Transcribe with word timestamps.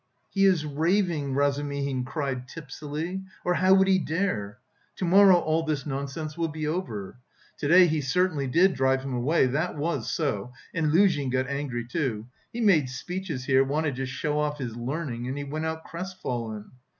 "He 0.31 0.45
is 0.45 0.65
raving," 0.65 1.35
Razumihin 1.35 2.05
cried 2.05 2.47
tipsily, 2.47 3.21
"or 3.45 3.53
how 3.53 3.75
would 3.75 3.87
he 3.87 3.99
dare! 3.99 4.57
To 4.95 5.05
morrow 5.05 5.35
all 5.37 5.61
this 5.61 5.85
nonsense 5.85 6.35
will 6.35 6.47
be 6.47 6.65
over... 6.65 7.19
to 7.59 7.67
day 7.67 7.85
he 7.85 8.01
certainly 8.01 8.47
did 8.47 8.73
drive 8.73 9.03
him 9.03 9.13
away. 9.13 9.45
That 9.45 9.75
was 9.77 10.09
so. 10.09 10.53
And 10.73 10.91
Luzhin 10.91 11.29
got 11.29 11.45
angry, 11.45 11.85
too.... 11.85 12.25
He 12.51 12.61
made 12.61 12.89
speeches 12.89 13.45
here, 13.45 13.63
wanted 13.63 13.95
to 13.97 14.07
show 14.07 14.39
off 14.39 14.57
his 14.57 14.75
learning 14.75 15.27
and 15.27 15.37
he 15.37 15.43
went 15.43 15.67
out 15.67 15.83
crest 15.83 16.19
fallen...." 16.19 16.71